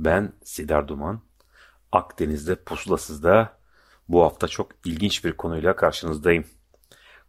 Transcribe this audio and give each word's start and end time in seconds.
Ben 0.00 0.32
Sidar 0.44 0.88
Duman. 0.88 1.20
Akdeniz'de 1.92 2.54
Pusulasız'da 2.54 3.58
bu 4.08 4.22
hafta 4.22 4.48
çok 4.48 4.68
ilginç 4.84 5.24
bir 5.24 5.32
konuyla 5.32 5.76
karşınızdayım. 5.76 6.44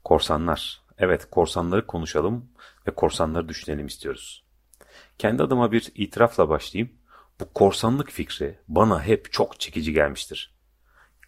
Korsanlar. 0.03 0.81
Evet 0.97 1.29
korsanları 1.31 1.87
konuşalım 1.87 2.49
ve 2.87 2.91
korsanları 2.91 3.49
düşünelim 3.49 3.87
istiyoruz. 3.87 4.43
Kendi 5.17 5.43
adıma 5.43 5.71
bir 5.71 5.91
itirafla 5.95 6.49
başlayayım. 6.49 6.93
Bu 7.39 7.53
korsanlık 7.53 8.11
fikri 8.11 8.59
bana 8.67 9.03
hep 9.03 9.31
çok 9.31 9.59
çekici 9.59 9.93
gelmiştir. 9.93 10.55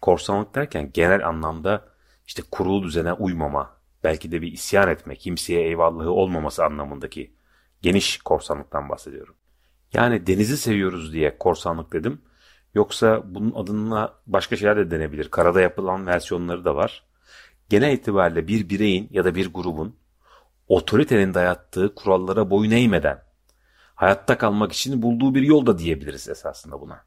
Korsanlık 0.00 0.54
derken 0.54 0.90
genel 0.94 1.28
anlamda 1.28 1.88
işte 2.26 2.42
kurulu 2.50 2.82
düzene 2.82 3.12
uymama, 3.12 3.76
belki 4.04 4.32
de 4.32 4.42
bir 4.42 4.52
isyan 4.52 4.88
etme, 4.88 5.16
kimseye 5.16 5.62
eyvallahı 5.62 6.10
olmaması 6.10 6.64
anlamındaki 6.64 7.36
geniş 7.82 8.18
korsanlıktan 8.18 8.88
bahsediyorum. 8.88 9.34
Yani 9.94 10.26
denizi 10.26 10.56
seviyoruz 10.56 11.12
diye 11.12 11.38
korsanlık 11.38 11.92
dedim. 11.92 12.22
Yoksa 12.74 13.22
bunun 13.24 13.52
adına 13.54 14.12
başka 14.26 14.56
şeyler 14.56 14.76
de 14.76 14.90
denebilir. 14.90 15.30
Karada 15.30 15.60
yapılan 15.60 16.06
versiyonları 16.06 16.64
da 16.64 16.76
var. 16.76 17.04
Genel 17.68 17.92
itibariyle 17.92 18.48
bir 18.48 18.68
bireyin 18.68 19.08
ya 19.10 19.24
da 19.24 19.34
bir 19.34 19.52
grubun 19.52 19.96
otoritenin 20.68 21.34
dayattığı 21.34 21.94
kurallara 21.94 22.50
boyun 22.50 22.70
eğmeden 22.70 23.22
hayatta 23.94 24.38
kalmak 24.38 24.72
için 24.72 25.02
bulduğu 25.02 25.34
bir 25.34 25.42
yol 25.42 25.66
da 25.66 25.78
diyebiliriz 25.78 26.28
esasında 26.28 26.80
buna. 26.80 27.04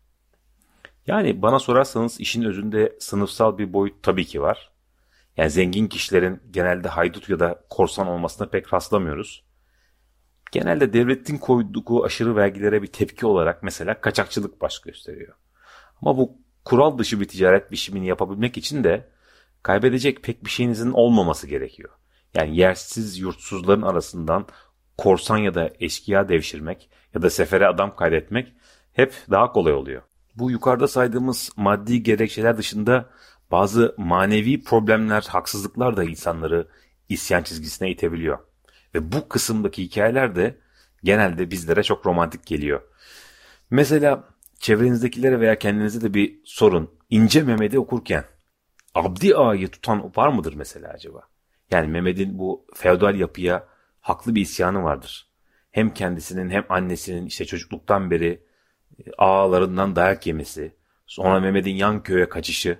Yani 1.07 1.41
bana 1.41 1.59
sorarsanız 1.59 2.19
işin 2.19 2.43
özünde 2.43 2.97
sınıfsal 2.99 3.57
bir 3.57 3.73
boyut 3.73 4.03
tabii 4.03 4.25
ki 4.25 4.41
var. 4.41 4.71
Yani 5.37 5.49
zengin 5.49 5.87
kişilerin 5.87 6.41
genelde 6.51 6.87
haydut 6.89 7.29
ya 7.29 7.39
da 7.39 7.63
korsan 7.69 8.07
olmasına 8.07 8.47
pek 8.47 8.73
rastlamıyoruz. 8.73 9.46
Genelde 10.51 10.93
devletin 10.93 11.37
koyduğu 11.37 12.03
aşırı 12.03 12.35
vergilere 12.35 12.81
bir 12.81 12.87
tepki 12.87 13.25
olarak 13.25 13.63
mesela 13.63 14.01
kaçakçılık 14.01 14.61
baş 14.61 14.79
gösteriyor. 14.79 15.33
Ama 16.01 16.17
bu 16.17 16.37
kural 16.65 16.97
dışı 16.97 17.21
bir 17.21 17.27
ticaret 17.27 17.71
biçimini 17.71 18.07
yapabilmek 18.07 18.57
için 18.57 18.83
de 18.83 19.09
kaybedecek 19.63 20.23
pek 20.23 20.45
bir 20.45 20.49
şeyinizin 20.49 20.91
olmaması 20.91 21.47
gerekiyor. 21.47 21.89
Yani 22.33 22.57
yersiz 22.57 23.19
yurtsuzların 23.19 23.81
arasından 23.81 24.45
korsan 24.97 25.37
ya 25.37 25.55
da 25.55 25.73
eşkıya 25.79 26.29
devşirmek 26.29 26.89
ya 27.15 27.21
da 27.21 27.29
sefere 27.29 27.67
adam 27.67 27.95
kaydetmek 27.95 28.53
hep 28.93 29.13
daha 29.29 29.51
kolay 29.51 29.73
oluyor. 29.73 30.01
Bu 30.35 30.51
yukarıda 30.51 30.87
saydığımız 30.87 31.49
maddi 31.57 32.03
gerekçeler 32.03 32.57
dışında 32.57 33.09
bazı 33.51 33.95
manevi 33.97 34.63
problemler, 34.63 35.25
haksızlıklar 35.29 35.97
da 35.97 36.03
insanları 36.03 36.67
isyan 37.09 37.43
çizgisine 37.43 37.91
itebiliyor. 37.91 38.39
Ve 38.97 39.11
bu 39.11 39.29
kısımdaki 39.29 39.83
hikayeler 39.83 40.35
de 40.35 40.57
genelde 41.03 41.51
bizlere 41.51 41.83
çok 41.83 42.05
romantik 42.05 42.45
geliyor. 42.45 42.81
Mesela 43.69 44.23
çevrenizdekilere 44.59 45.39
veya 45.39 45.59
kendinize 45.59 46.01
de 46.01 46.13
bir 46.13 46.39
sorun. 46.43 46.91
İnce 47.09 47.43
Mehmet'i 47.43 47.79
okurken 47.79 48.23
Abdi 48.95 49.35
Ağa'yı 49.35 49.67
tutan 49.67 50.11
var 50.15 50.27
mıdır 50.27 50.53
mesela 50.53 50.89
acaba? 50.89 51.21
Yani 51.71 51.87
Mehmet'in 51.87 52.39
bu 52.39 52.65
feodal 52.75 53.15
yapıya 53.15 53.67
haklı 54.01 54.35
bir 54.35 54.41
isyanı 54.41 54.83
vardır. 54.83 55.27
Hem 55.71 55.93
kendisinin 55.93 56.49
hem 56.49 56.65
annesinin 56.69 57.25
işte 57.25 57.45
çocukluktan 57.45 58.11
beri 58.11 58.43
e, 58.99 59.03
ağalarından 59.17 59.95
dayak 59.95 60.27
yemesi, 60.27 60.75
sonra 61.07 61.39
Mehmet'in 61.39 61.75
yan 61.75 62.03
köye 62.03 62.29
kaçışı. 62.29 62.79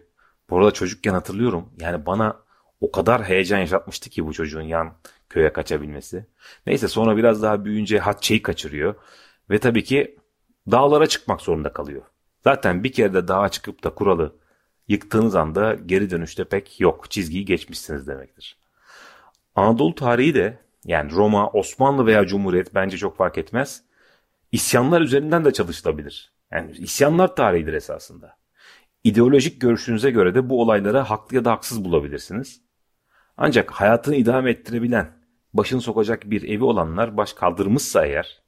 Bu 0.50 0.58
arada 0.58 0.72
çocukken 0.72 1.14
hatırlıyorum 1.14 1.70
yani 1.80 2.06
bana 2.06 2.40
o 2.82 2.92
kadar 2.92 3.24
heyecan 3.24 3.60
yaşatmıştı 3.60 4.10
ki 4.10 4.26
bu 4.26 4.34
çocuğun 4.34 4.62
yan 4.62 4.98
köye 5.30 5.54
kaçabilmesi. 5.54 6.26
Neyse 6.68 6.88
sonra 6.88 7.18
biraz 7.18 7.44
daha 7.44 7.66
büyüyünce 7.66 8.00
Hatçe'yi 8.00 8.42
kaçırıyor. 8.42 8.96
Ve 9.50 9.60
tabii 9.60 9.84
ki 9.84 10.18
dağlara 10.72 11.08
çıkmak 11.08 11.42
zorunda 11.42 11.74
kalıyor. 11.74 12.02
Zaten 12.44 12.84
bir 12.84 12.92
kere 12.92 13.14
de 13.14 13.28
dağa 13.28 13.50
çıkıp 13.50 13.84
da 13.84 13.90
kuralı 13.90 14.36
yıktığınız 14.88 15.36
anda 15.36 15.74
geri 15.74 16.10
dönüşte 16.10 16.44
pek 16.44 16.80
yok. 16.80 17.12
Çizgiyi 17.12 17.46
geçmişsiniz 17.46 18.08
demektir. 18.08 18.58
Anadolu 19.56 19.96
tarihi 19.96 20.34
de 20.34 20.60
yani 20.86 21.12
Roma, 21.12 21.50
Osmanlı 21.50 22.06
veya 22.06 22.28
Cumhuriyet 22.28 22.76
bence 22.76 22.98
çok 22.98 23.18
fark 23.18 23.38
etmez. 23.38 23.84
İsyanlar 24.52 25.02
üzerinden 25.02 25.46
de 25.46 25.54
çalışılabilir. 25.54 26.34
Yani 26.52 26.72
isyanlar 26.72 27.36
tarihidir 27.36 27.74
esasında. 27.74 28.38
İdeolojik 29.04 29.62
görüşünüze 29.62 30.12
göre 30.12 30.36
de 30.36 30.50
bu 30.50 30.62
olaylara 30.62 31.10
haklı 31.10 31.36
ya 31.36 31.46
da 31.46 31.52
haksız 31.52 31.86
bulabilirsiniz. 31.86 32.62
Ancak 33.38 33.72
hayatını 33.72 34.16
idame 34.16 34.52
ettirebilen, 34.52 35.17
başını 35.54 35.82
sokacak 35.82 36.30
bir 36.30 36.44
evi 36.44 36.64
olanlar 36.64 37.18
baş 37.18 37.34
kaldırmışsa 37.34 38.06
eğer, 38.06 38.42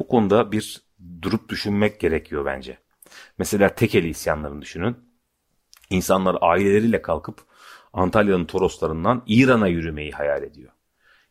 bu 0.00 0.08
konuda 0.08 0.52
bir 0.52 0.82
durup 1.22 1.48
düşünmek 1.48 2.00
gerekiyor 2.00 2.44
bence. 2.46 2.78
Mesela 3.38 3.74
tekeli 3.74 4.08
isyanlarını 4.08 4.62
düşünün. 4.62 4.96
İnsanlar 5.90 6.38
aileleriyle 6.40 7.02
kalkıp 7.02 7.40
Antalya'nın 7.92 8.44
Toroslarından 8.44 9.22
İran'a 9.26 9.68
yürümeyi 9.68 10.12
hayal 10.12 10.42
ediyor. 10.42 10.72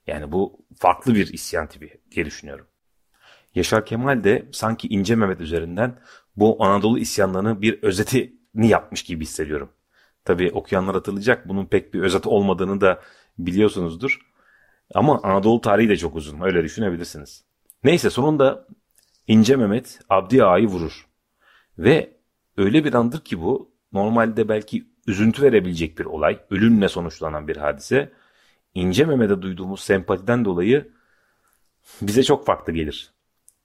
Yani 0.07 0.31
bu 0.31 0.65
farklı 0.75 1.15
bir 1.15 1.33
isyan 1.33 1.67
tipi 1.67 2.01
diye 2.11 2.25
düşünüyorum. 2.25 2.67
Yaşar 3.55 3.85
Kemal 3.85 4.23
de 4.23 4.47
sanki 4.51 4.87
İnce 4.87 5.15
Mehmet 5.15 5.41
üzerinden 5.41 5.99
bu 6.35 6.63
Anadolu 6.63 6.99
isyanlarını 6.99 7.61
bir 7.61 7.83
özetini 7.83 8.67
yapmış 8.67 9.03
gibi 9.03 9.23
hissediyorum. 9.23 9.69
Tabi 10.25 10.51
okuyanlar 10.51 10.95
hatırlayacak 10.95 11.49
bunun 11.49 11.65
pek 11.65 11.93
bir 11.93 12.01
özet 12.01 12.27
olmadığını 12.27 12.81
da 12.81 13.01
biliyorsunuzdur. 13.39 14.19
Ama 14.93 15.19
Anadolu 15.23 15.61
tarihi 15.61 15.89
de 15.89 15.97
çok 15.97 16.15
uzun 16.15 16.41
öyle 16.41 16.63
düşünebilirsiniz. 16.63 17.43
Neyse 17.83 18.09
sonunda 18.09 18.67
İnce 19.27 19.55
Mehmet 19.55 19.99
Abdi 20.09 20.43
Ağa'yı 20.43 20.67
vurur. 20.67 21.07
Ve 21.77 22.17
öyle 22.57 22.85
bir 22.85 22.93
andır 22.93 23.19
ki 23.19 23.41
bu 23.41 23.71
normalde 23.93 24.49
belki 24.49 24.87
üzüntü 25.07 25.41
verebilecek 25.41 25.99
bir 25.99 26.05
olay, 26.05 26.39
ölümle 26.49 26.89
sonuçlanan 26.89 27.47
bir 27.47 27.57
hadise. 27.57 28.13
İnce 28.73 29.05
Mehmet'e 29.05 29.41
duyduğumuz 29.41 29.79
sempatiden 29.79 30.45
dolayı 30.45 30.91
bize 32.01 32.23
çok 32.23 32.45
farklı 32.45 32.73
gelir. 32.73 33.11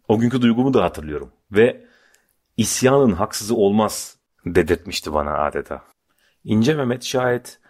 O 0.09 0.19
günkü 0.19 0.43
duygumu 0.43 0.75
da 0.75 0.85
hatırlıyorum. 0.85 1.33
Ve 1.53 1.85
isyanın 2.57 3.13
haksızı 3.13 3.57
olmaz 3.57 4.17
dedirtmişti 4.47 5.13
bana 5.13 5.45
adeta. 5.45 5.85
İnce 6.45 6.75
Mehmet 6.75 7.05
şayet 7.05 7.61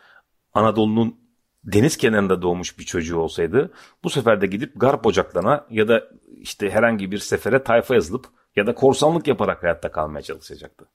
Anadolu'nun 0.55 1.22
deniz 1.65 1.97
kenarında 1.97 2.43
doğmuş 2.43 2.79
bir 2.79 2.85
çocuğu 2.85 3.19
olsaydı 3.19 3.73
bu 4.05 4.11
sefer 4.11 4.41
de 4.41 4.47
gidip 4.47 4.73
garp 4.77 5.07
ocaklarına 5.07 5.67
ya 5.71 5.89
da 5.89 6.09
işte 6.41 6.71
herhangi 6.71 7.11
bir 7.11 7.19
sefere 7.19 7.63
tayfa 7.63 7.95
yazılıp 7.95 8.27
ya 8.57 8.67
da 8.67 8.75
korsanlık 8.75 9.27
yaparak 9.27 9.63
hayatta 9.63 9.93
kalmaya 9.93 10.23
çalışacaktı. 10.23 10.87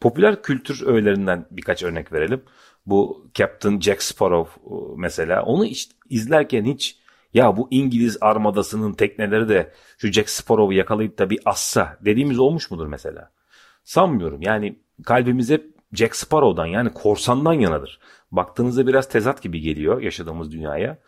Popüler 0.00 0.42
kültür 0.42 0.86
öğelerinden 0.86 1.46
birkaç 1.50 1.82
örnek 1.82 2.12
verelim. 2.12 2.42
Bu 2.86 3.26
Captain 3.34 3.80
Jack 3.80 4.02
Sparrow 4.02 4.60
mesela 4.96 5.42
onu 5.42 5.66
izlerken 6.10 6.64
hiç 6.64 6.98
ya 7.34 7.56
bu 7.56 7.68
İngiliz 7.70 8.18
armadasının 8.20 8.92
tekneleri 8.92 9.48
de 9.48 9.72
şu 9.98 10.12
Jack 10.12 10.30
Sparrow'u 10.30 10.72
yakalayıp 10.72 11.18
da 11.18 11.30
bir 11.30 11.40
assa 11.44 11.98
dediğimiz 12.00 12.38
olmuş 12.38 12.70
mudur 12.70 12.86
mesela? 12.86 13.30
Sanmıyorum 13.84 14.42
yani 14.42 14.78
kalbimiz 15.04 15.50
hep 15.50 15.74
Jack 15.92 16.16
Sparrow'dan 16.16 16.66
yani 16.66 16.92
korsandan 16.92 17.52
yanadır. 17.52 18.00
Baktığınızda 18.36 18.86
biraz 18.86 19.08
tezat 19.08 19.42
gibi 19.42 19.60
geliyor 19.60 20.00
yaşadığımız 20.00 20.52
dünyaya. 20.52 20.98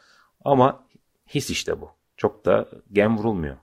Ama 0.44 0.84
his 1.26 1.50
işte 1.50 1.81
bu. 1.81 1.90
Çok 2.17 2.44
da 2.44 2.69
gem 2.93 3.19
vurulmuyor. 3.19 3.56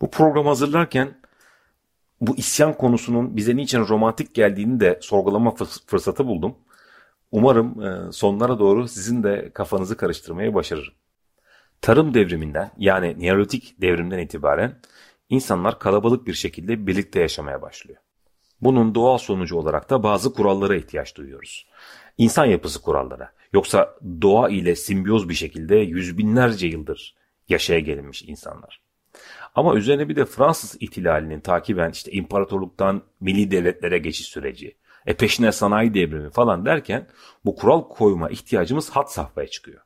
Bu 0.00 0.10
program 0.10 0.46
hazırlarken 0.46 1.20
bu 2.20 2.36
isyan 2.36 2.72
konusunun 2.72 3.36
bize 3.36 3.56
niçin 3.56 3.80
romantik 3.80 4.34
geldiğini 4.34 4.80
de 4.80 4.98
sorgulama 5.02 5.54
fırsatı 5.86 6.26
buldum. 6.26 6.54
Umarım 7.32 7.82
e, 7.82 8.12
sonlara 8.12 8.58
doğru 8.58 8.88
sizin 8.88 9.22
de 9.22 9.50
kafanızı 9.54 9.96
karıştırmaya 9.96 10.54
başarırım. 10.54 10.94
Tarım 11.80 12.14
devriminden 12.14 12.70
yani 12.78 13.16
Neolitik 13.18 13.80
devrimden 13.80 14.18
itibaren 14.18 14.80
insanlar 15.28 15.78
kalabalık 15.78 16.26
bir 16.26 16.34
şekilde 16.34 16.86
birlikte 16.86 17.20
yaşamaya 17.20 17.62
başlıyor. 17.62 18.00
Bunun 18.60 18.94
doğal 18.94 19.18
sonucu 19.18 19.56
olarak 19.56 19.90
da 19.90 20.02
bazı 20.02 20.32
kurallara 20.32 20.76
ihtiyaç 20.76 21.16
duyuyoruz. 21.16 21.66
İnsan 22.18 22.44
yapısı 22.44 22.82
kurallara. 22.82 23.32
Yoksa 23.52 23.98
doğa 24.22 24.48
ile 24.48 24.76
simbiyoz 24.76 25.28
bir 25.28 25.34
şekilde 25.34 25.76
yüz 25.76 26.18
binlerce 26.18 26.66
yıldır 26.66 27.14
yaşaya 27.48 27.80
gelinmiş 27.80 28.22
insanlar. 28.22 28.80
Ama 29.54 29.74
üzerine 29.74 30.08
bir 30.08 30.16
de 30.16 30.24
Fransız 30.24 30.76
ihtilalinin 30.80 31.40
takiben 31.40 31.90
işte 31.90 32.12
imparatorluktan 32.12 33.02
milli 33.20 33.50
devletlere 33.50 33.98
geçiş 33.98 34.26
süreci, 34.26 34.76
e 35.06 35.14
peşine 35.14 35.52
sanayi 35.52 35.94
devrimi 35.94 36.30
falan 36.30 36.66
derken 36.66 37.06
bu 37.44 37.56
kural 37.56 37.88
koyma 37.88 38.30
ihtiyacımız 38.30 38.90
hat 38.90 39.12
safhaya 39.12 39.48
çıkıyor. 39.48 39.80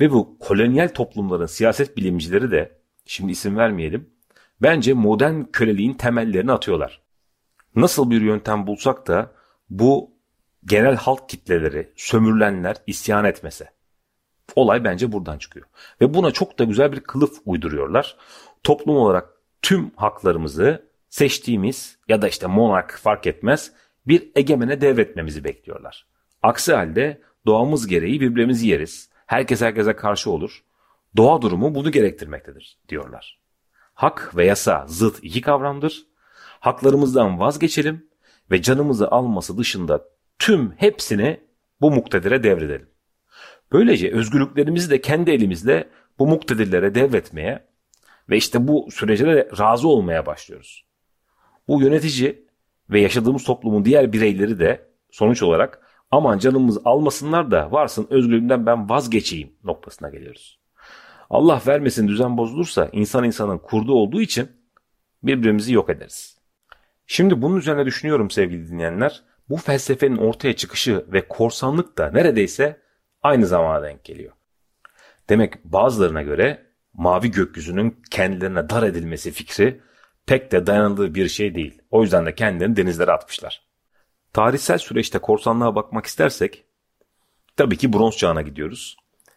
Ve 0.00 0.10
bu 0.10 0.38
kolonyal 0.38 0.88
toplumların 0.88 1.46
siyaset 1.46 1.96
bilimcileri 1.96 2.50
de 2.50 2.78
şimdi 3.04 3.32
isim 3.32 3.56
vermeyelim 3.56 4.10
bence 4.62 4.92
modern 4.92 5.42
köleliğin 5.42 5.94
temellerini 5.94 6.52
atıyorlar. 6.52 7.02
Nasıl 7.76 8.10
bir 8.10 8.20
yöntem 8.20 8.66
bulsak 8.66 9.06
da 9.06 9.32
bu 9.70 10.13
genel 10.66 10.96
halk 10.96 11.28
kitleleri, 11.28 11.92
sömürülenler 11.96 12.76
isyan 12.86 13.24
etmese. 13.24 13.70
Olay 14.56 14.84
bence 14.84 15.12
buradan 15.12 15.38
çıkıyor. 15.38 15.66
Ve 16.00 16.14
buna 16.14 16.30
çok 16.30 16.58
da 16.58 16.64
güzel 16.64 16.92
bir 16.92 17.00
kılıf 17.00 17.38
uyduruyorlar. 17.46 18.16
Toplum 18.62 18.96
olarak 18.96 19.28
tüm 19.62 19.90
haklarımızı 19.96 20.88
seçtiğimiz 21.08 21.98
ya 22.08 22.22
da 22.22 22.28
işte 22.28 22.46
monark 22.46 22.98
fark 23.02 23.26
etmez 23.26 23.72
bir 24.06 24.30
egemene 24.34 24.80
devretmemizi 24.80 25.44
bekliyorlar. 25.44 26.06
Aksi 26.42 26.74
halde 26.74 27.20
doğamız 27.46 27.86
gereği 27.86 28.20
birbirimizi 28.20 28.68
yeriz. 28.68 29.10
Herkes 29.26 29.60
herkese 29.60 29.96
karşı 29.96 30.30
olur. 30.30 30.64
Doğa 31.16 31.42
durumu 31.42 31.74
bunu 31.74 31.90
gerektirmektedir 31.90 32.78
diyorlar. 32.88 33.40
Hak 33.94 34.36
ve 34.36 34.46
yasa 34.46 34.84
zıt 34.88 35.18
iki 35.22 35.40
kavramdır. 35.40 36.06
Haklarımızdan 36.60 37.40
vazgeçelim 37.40 38.06
ve 38.50 38.62
canımızı 38.62 39.08
alması 39.08 39.58
dışında 39.58 40.04
tüm 40.44 40.72
hepsini 40.76 41.40
bu 41.80 41.90
muktedire 41.90 42.42
devredelim. 42.42 42.88
Böylece 43.72 44.12
özgürlüklerimizi 44.12 44.90
de 44.90 45.00
kendi 45.00 45.30
elimizle 45.30 45.88
bu 46.18 46.26
muktedirlere 46.26 46.94
devretmeye 46.94 47.64
ve 48.30 48.36
işte 48.36 48.68
bu 48.68 48.88
sürece 48.90 49.26
de 49.26 49.48
razı 49.58 49.88
olmaya 49.88 50.26
başlıyoruz. 50.26 50.84
Bu 51.68 51.82
yönetici 51.82 52.44
ve 52.90 53.00
yaşadığımız 53.00 53.44
toplumun 53.44 53.84
diğer 53.84 54.12
bireyleri 54.12 54.58
de 54.58 54.86
sonuç 55.10 55.42
olarak 55.42 55.80
aman 56.10 56.38
canımız 56.38 56.78
almasınlar 56.84 57.50
da 57.50 57.72
varsın 57.72 58.06
özgürlüğümden 58.10 58.66
ben 58.66 58.88
vazgeçeyim 58.88 59.52
noktasına 59.64 60.08
geliyoruz. 60.08 60.60
Allah 61.30 61.62
vermesin 61.66 62.08
düzen 62.08 62.36
bozulursa 62.36 62.88
insan 62.92 63.24
insanın 63.24 63.58
kurdu 63.58 63.94
olduğu 63.94 64.20
için 64.20 64.48
birbirimizi 65.22 65.74
yok 65.74 65.90
ederiz. 65.90 66.38
Şimdi 67.06 67.42
bunun 67.42 67.56
üzerine 67.56 67.86
düşünüyorum 67.86 68.30
sevgili 68.30 68.68
dinleyenler. 68.68 69.22
Bu 69.48 69.56
felsefenin 69.56 70.16
ortaya 70.16 70.56
çıkışı 70.56 71.04
ve 71.12 71.28
korsanlık 71.28 71.98
da 71.98 72.10
neredeyse 72.10 72.80
aynı 73.22 73.46
zamana 73.46 73.82
denk 73.82 74.04
geliyor. 74.04 74.32
Demek 75.28 75.64
bazılarına 75.64 76.22
göre 76.22 76.66
mavi 76.92 77.30
gökyüzünün 77.30 78.02
kendilerine 78.10 78.70
dar 78.70 78.82
edilmesi 78.82 79.30
fikri 79.30 79.80
pek 80.26 80.52
de 80.52 80.66
dayanıldığı 80.66 81.14
bir 81.14 81.28
şey 81.28 81.54
değil. 81.54 81.82
O 81.90 82.02
yüzden 82.02 82.26
de 82.26 82.34
kendilerini 82.34 82.76
denizlere 82.76 83.12
atmışlar. 83.12 83.62
Tarihsel 84.32 84.78
süreçte 84.78 85.18
korsanlığa 85.18 85.74
bakmak 85.74 86.06
istersek 86.06 86.64
tabii 87.56 87.76
ki 87.76 87.92
bronz 87.92 88.16
çağına 88.16 88.42
gidiyoruz. 88.42 88.96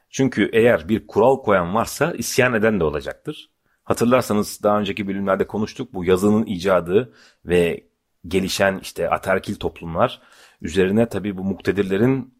Çünkü 0.09 0.50
eğer 0.54 0.89
bir 0.89 1.07
kural 1.07 1.44
koyan 1.44 1.75
varsa 1.75 2.12
isyan 2.12 2.54
eden 2.54 2.80
de 2.80 2.83
olacaktır. 2.83 3.51
Hatırlarsanız 3.83 4.63
daha 4.63 4.80
önceki 4.80 5.07
bölümlerde 5.07 5.48
konuştuk 5.48 5.94
bu 5.94 6.06
yazının 6.06 6.45
icadı 6.45 7.13
ve 7.45 7.88
gelişen 8.27 8.79
işte 8.81 9.09
aterkil 9.09 9.55
toplumlar 9.55 10.21
üzerine 10.61 11.09
tabii 11.09 11.37
bu 11.37 11.43
muktedirlerin 11.43 12.33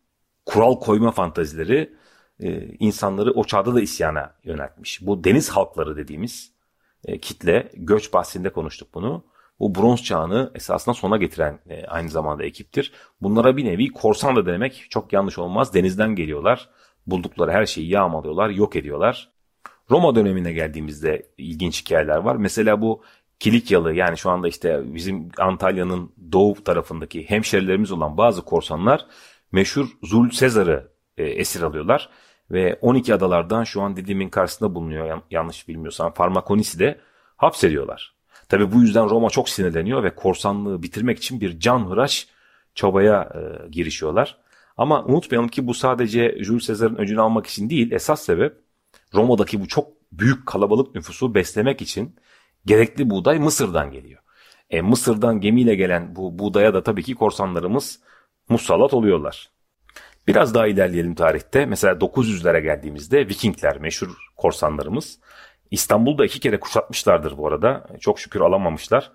kural 0.46 0.80
koyma 0.80 1.12
fantazileri 1.12 1.98
e, 2.40 2.64
insanları 2.80 3.32
o 3.32 3.44
çağda 3.44 3.76
da 3.76 3.82
isyana 3.82 4.34
yöneltmiş. 4.44 5.02
Bu 5.02 5.24
deniz 5.24 5.50
halkları 5.50 5.98
dediğimiz 5.98 6.52
e, 7.06 7.20
kitle 7.20 7.72
göç 7.74 8.14
bahsinde 8.14 8.50
konuştuk 8.50 8.94
bunu. 8.94 9.26
Bu 9.60 9.76
bronz 9.76 10.04
çağını 10.04 10.52
esasında 10.56 10.94
sona 10.94 11.18
getiren 11.18 11.60
e, 11.70 11.86
aynı 11.86 12.10
zamanda 12.10 12.44
ekiptir. 12.44 12.94
Bunlara 13.22 13.58
bir 13.58 13.66
nevi 13.66 13.88
korsan 13.88 14.36
da 14.36 14.46
demek 14.46 14.88
çok 14.90 15.14
yanlış 15.14 15.38
olmaz. 15.38 15.74
Denizden 15.74 16.16
geliyorlar. 16.16 16.70
Buldukları 17.08 17.52
her 17.52 17.66
şeyi 17.66 17.90
yağmalıyorlar, 17.90 18.50
yok 18.50 18.76
ediyorlar. 18.76 19.32
Roma 19.92 20.16
dönemine 20.16 20.54
geldiğimizde 20.54 21.32
ilginç 21.38 21.82
hikayeler 21.82 22.18
var. 22.18 22.36
Mesela 22.36 22.82
bu 22.82 23.04
Kilikyalı 23.40 23.94
yani 23.94 24.18
şu 24.18 24.30
anda 24.30 24.48
işte 24.48 24.82
bizim 24.86 25.30
Antalya'nın 25.38 26.12
doğu 26.32 26.64
tarafındaki 26.64 27.30
hemşerilerimiz 27.30 27.92
olan 27.92 28.18
bazı 28.18 28.46
korsanlar 28.46 29.06
meşhur 29.52 29.88
Zul 30.04 30.30
Sezar'ı 30.30 30.92
e, 31.18 31.24
esir 31.24 31.62
alıyorlar. 31.62 32.10
Ve 32.52 32.80
12 32.82 33.14
adalardan 33.14 33.64
şu 33.64 33.82
an 33.82 33.96
Didim'in 33.96 34.30
karşısında 34.30 34.76
bulunuyor 34.76 35.22
yanlış 35.32 35.68
bilmiyorsam 35.68 36.14
Farmakonis'i 36.14 36.80
de 36.80 37.00
hapsediyorlar. 37.38 38.16
Tabi 38.50 38.72
bu 38.72 38.82
yüzden 38.82 39.10
Roma 39.10 39.30
çok 39.30 39.50
sinirleniyor 39.50 40.04
ve 40.04 40.16
korsanlığı 40.16 40.84
bitirmek 40.84 41.18
için 41.18 41.42
bir 41.42 41.60
can 41.60 41.90
hıraş 41.90 42.28
çabaya 42.76 43.30
e, 43.36 43.70
girişiyorlar. 43.70 44.38
Ama 44.78 45.06
unutmayalım 45.06 45.48
ki 45.48 45.68
bu 45.68 45.74
sadece 45.74 46.38
Jules 46.44 46.68
Caesar'ın 46.68 46.96
öcünü 46.96 47.22
almak 47.22 47.48
için 47.48 47.70
değil 47.70 47.92
esas 47.92 48.22
sebep 48.22 48.54
Roma'daki 49.14 49.62
bu 49.62 49.68
çok 49.68 49.88
büyük 50.12 50.46
kalabalık 50.46 50.96
nüfusu 50.96 51.36
beslemek 51.36 51.82
için 51.82 52.16
gerekli 52.68 53.10
buğday 53.10 53.40
Mısır'dan 53.40 53.92
geliyor. 53.92 54.22
E, 54.70 54.82
Mısır'dan 54.82 55.42
gemiyle 55.42 55.76
gelen 55.76 56.16
bu 56.16 56.40
buğdaya 56.40 56.74
da 56.74 56.84
tabii 56.84 57.04
ki 57.04 57.16
korsanlarımız 57.16 58.00
musallat 58.50 58.94
oluyorlar. 58.94 59.50
Biraz 60.28 60.54
daha 60.54 60.68
ilerleyelim 60.68 61.16
tarihte. 61.16 61.66
Mesela 61.66 61.94
900'lere 61.94 62.60
geldiğimizde 62.60 63.28
Vikingler 63.28 63.78
meşhur 63.78 64.10
korsanlarımız. 64.36 65.20
İstanbul'da 65.72 66.26
iki 66.26 66.40
kere 66.40 66.60
kuşatmışlardır 66.60 67.38
bu 67.38 67.48
arada. 67.48 67.88
Çok 68.00 68.20
şükür 68.20 68.42
alamamışlar. 68.42 69.12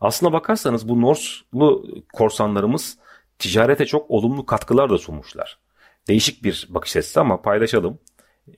Aslına 0.00 0.32
bakarsanız 0.32 0.88
bu 0.88 1.00
Norslu 1.00 1.84
korsanlarımız 2.12 2.98
ticarete 3.38 3.86
çok 3.86 4.10
olumlu 4.10 4.46
katkılar 4.46 4.90
da 4.90 4.98
sunmuşlar. 4.98 5.58
Değişik 6.08 6.44
bir 6.44 6.66
bakış 6.70 6.96
açısı 6.96 7.20
ama 7.20 7.42
paylaşalım. 7.42 7.98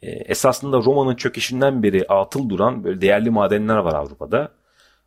E, 0.02 0.10
esasında 0.10 0.76
Roma'nın 0.76 1.16
çöküşünden 1.16 1.82
beri 1.82 2.06
atıl 2.08 2.48
duran 2.48 2.84
böyle 2.84 3.00
değerli 3.00 3.30
madenler 3.30 3.76
var 3.76 3.94
Avrupa'da. 3.94 4.52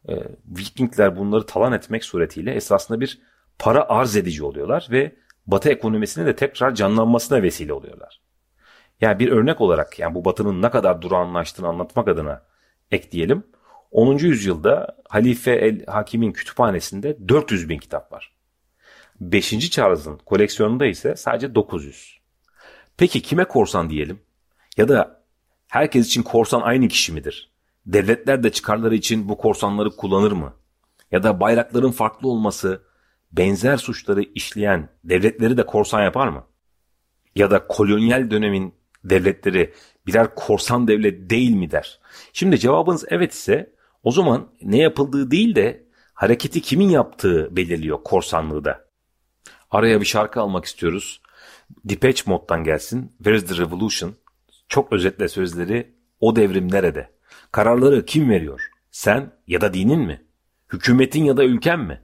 E, 0.09 0.13
Vikingler 0.45 1.17
bunları 1.17 1.45
talan 1.45 1.73
etmek 1.73 2.05
suretiyle 2.05 2.53
esasında 2.53 3.01
bir 3.01 3.21
para 3.59 3.89
arz 3.89 4.15
edici 4.15 4.43
oluyorlar 4.43 4.87
ve 4.91 5.15
Batı 5.47 5.69
ekonomisinin 5.69 6.25
de 6.25 6.35
tekrar 6.35 6.75
canlanmasına 6.75 7.43
vesile 7.43 7.73
oluyorlar. 7.73 8.21
Yani 9.01 9.19
bir 9.19 9.31
örnek 9.31 9.61
olarak 9.61 9.99
yani 9.99 10.15
bu 10.15 10.25
Batı'nın 10.25 10.61
ne 10.61 10.69
kadar 10.69 11.01
durağanlaştığını 11.01 11.67
anlatmak 11.67 12.07
adına 12.07 12.41
ekleyelim. 12.91 13.43
10. 13.91 14.17
yüzyılda 14.17 14.97
Halife 15.09 15.51
el 15.51 15.85
Hakim'in 15.85 16.31
kütüphanesinde 16.31 17.17
400 17.27 17.69
bin 17.69 17.77
kitap 17.77 18.11
var. 18.11 18.33
5. 19.21 19.69
Charles'ın 19.69 20.17
koleksiyonunda 20.17 20.85
ise 20.85 21.15
sadece 21.15 21.55
900. 21.55 22.19
Peki 22.97 23.21
kime 23.21 23.45
korsan 23.45 23.89
diyelim? 23.89 24.19
Ya 24.79 24.87
da 24.87 25.23
herkes 25.67 26.07
için 26.07 26.23
korsan 26.23 26.61
aynı 26.61 26.87
kişi 26.87 27.13
midir? 27.13 27.51
Devletler 27.85 28.43
de 28.43 28.51
çıkarları 28.51 28.95
için 28.95 29.29
bu 29.29 29.37
korsanları 29.37 29.89
kullanır 29.89 30.31
mı? 30.31 30.53
Ya 31.11 31.23
da 31.23 31.39
bayrakların 31.39 31.91
farklı 31.91 32.29
olması 32.29 32.83
benzer 33.31 33.77
suçları 33.77 34.21
işleyen 34.21 34.89
devletleri 35.03 35.57
de 35.57 35.65
korsan 35.65 36.03
yapar 36.03 36.27
mı? 36.27 36.43
Ya 37.35 37.51
da 37.51 37.67
kolonyal 37.67 38.31
dönemin 38.31 38.73
devletleri 39.03 39.73
birer 40.07 40.35
korsan 40.35 40.87
devlet 40.87 41.29
değil 41.29 41.51
mi 41.51 41.71
der? 41.71 41.99
Şimdi 42.33 42.59
cevabınız 42.59 43.05
evet 43.07 43.33
ise 43.33 43.73
o 44.03 44.11
zaman 44.11 44.47
ne 44.61 44.77
yapıldığı 44.77 45.31
değil 45.31 45.55
de 45.55 45.87
hareketi 46.13 46.61
kimin 46.61 46.89
yaptığı 46.89 47.55
belirliyor 47.55 48.03
korsanlığı 48.03 48.65
da. 48.65 48.85
Araya 49.71 50.01
bir 50.01 50.05
şarkı 50.05 50.41
almak 50.41 50.65
istiyoruz. 50.65 51.21
Depeche 51.85 52.23
Mode'dan 52.25 52.63
gelsin. 52.63 53.13
Where's 53.17 53.45
the 53.45 53.57
Revolution? 53.57 54.15
Çok 54.69 54.93
özetle 54.93 55.27
sözleri 55.27 55.95
o 56.19 56.35
devrim 56.35 56.71
nerede? 56.71 57.11
Kararları 57.51 58.05
kim 58.05 58.29
veriyor? 58.29 58.61
Sen 58.91 59.31
ya 59.47 59.61
da 59.61 59.73
dinin 59.73 59.99
mi? 59.99 60.25
Hükümetin 60.73 61.23
ya 61.23 61.37
da 61.37 61.43
ülken 61.43 61.79
mi? 61.79 62.01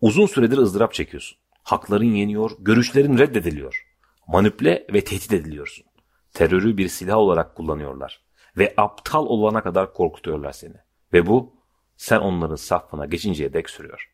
Uzun 0.00 0.26
süredir 0.26 0.58
ızdırap 0.58 0.94
çekiyorsun. 0.94 1.38
Hakların 1.62 2.14
yeniyor, 2.14 2.50
görüşlerin 2.58 3.18
reddediliyor. 3.18 3.86
Manipüle 4.28 4.86
ve 4.92 5.04
tehdit 5.04 5.32
ediliyorsun. 5.32 5.84
Terörü 6.32 6.76
bir 6.76 6.88
silah 6.88 7.16
olarak 7.16 7.54
kullanıyorlar. 7.54 8.24
Ve 8.56 8.74
aptal 8.76 9.26
olana 9.26 9.62
kadar 9.62 9.92
korkutuyorlar 9.92 10.52
seni. 10.52 10.76
Ve 11.12 11.26
bu 11.26 11.56
sen 11.96 12.18
onların 12.18 12.56
safına 12.56 13.06
geçinceye 13.06 13.52
dek 13.52 13.70
sürüyor. 13.70 14.10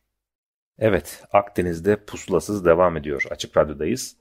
Evet, 0.78 1.24
Akdeniz'de 1.32 2.04
pusulasız 2.04 2.64
devam 2.64 2.96
ediyor. 2.96 3.24
Açık 3.30 3.56
Radyo'dayız. 3.56 4.16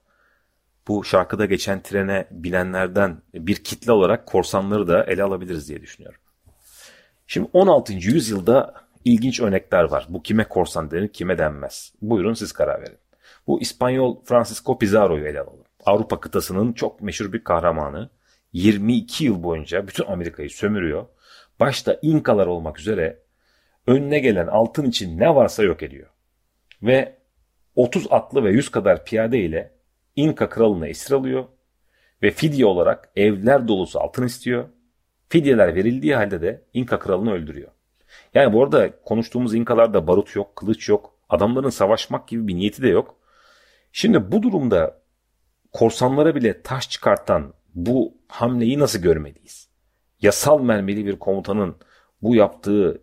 Bu 0.88 1.04
şarkıda 1.04 1.46
geçen 1.46 1.82
trene 1.82 2.28
binenlerden 2.32 3.22
bir 3.34 3.56
kitle 3.56 3.92
olarak 3.92 4.26
korsanları 4.26 4.88
da 4.88 5.04
ele 5.04 5.24
alabiliriz 5.24 5.70
diye 5.70 5.82
düşünüyorum. 5.82 6.22
Şimdi 7.28 7.50
16. 7.54 7.94
yüzyılda 7.94 8.74
ilginç 9.06 9.40
örnekler 9.42 9.84
var. 9.84 10.06
Bu 10.10 10.24
kime 10.24 10.44
korsan 10.44 10.92
denir, 10.92 11.08
kime 11.08 11.38
denmez. 11.38 11.94
Buyurun 12.02 12.34
siz 12.34 12.52
karar 12.52 12.82
verin. 12.82 12.98
Bu 13.48 13.62
İspanyol 13.62 14.24
Francisco 14.24 14.78
Pizarro'yu 14.78 15.26
ele 15.26 15.40
alalım. 15.40 15.64
Avrupa 15.86 16.20
kıtasının 16.20 16.74
çok 16.74 17.02
meşhur 17.02 17.34
bir 17.34 17.44
kahramanı. 17.44 18.10
22 18.54 19.26
yıl 19.26 19.44
boyunca 19.44 19.88
bütün 19.88 20.06
Amerika'yı 20.06 20.50
sömürüyor. 20.50 21.06
başta 21.60 22.00
İnkalar 22.02 22.48
olmak 22.48 22.80
üzere 22.80 23.20
önüne 23.88 24.20
gelen 24.20 24.48
altın 24.48 24.86
için 24.86 25.20
ne 25.20 25.36
varsa 25.36 25.64
yok 25.64 25.84
ediyor. 25.84 26.08
Ve 26.84 27.20
30 27.76 28.08
atlı 28.10 28.44
ve 28.44 28.52
100 28.52 28.72
kadar 28.72 29.06
piyade 29.06 29.40
ile 29.40 29.79
İnka 30.20 30.50
kralını 30.50 30.88
esir 30.88 31.14
alıyor 31.14 31.46
ve 32.24 32.32
fidye 32.32 32.66
olarak 32.66 33.12
evler 33.16 33.68
dolusu 33.68 34.00
altın 34.00 34.26
istiyor. 34.26 34.70
Fidyeler 35.30 35.76
verildiği 35.76 36.16
halde 36.16 36.42
de 36.42 36.66
İnka 36.74 37.00
kralını 37.00 37.34
öldürüyor. 37.34 37.72
Yani 38.34 38.54
bu 38.54 38.64
arada 38.64 39.02
konuştuğumuz 39.06 39.56
İnkalarda 39.56 40.08
barut 40.08 40.36
yok, 40.36 40.56
kılıç 40.56 40.90
yok, 40.90 41.14
adamların 41.30 41.70
savaşmak 41.70 42.28
gibi 42.28 42.48
bir 42.48 42.56
niyeti 42.56 42.82
de 42.82 42.88
yok. 42.88 43.16
Şimdi 43.92 44.32
bu 44.32 44.44
durumda 44.44 45.02
korsanlara 45.72 46.36
bile 46.36 46.62
taş 46.62 46.90
çıkartan 46.90 47.54
bu 47.76 48.18
hamleyi 48.28 48.80
nasıl 48.80 49.00
görmeliyiz? 49.00 49.70
Yasal 50.22 50.62
mermili 50.62 51.06
bir 51.06 51.20
komutanın 51.20 51.76
bu 52.22 52.36
yaptığı 52.36 53.02